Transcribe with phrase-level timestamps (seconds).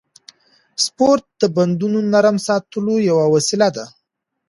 [0.85, 3.85] سپورت د بندونو نرم ساتلو یوه وسیله ده.